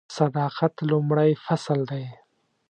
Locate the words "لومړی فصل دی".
0.89-2.05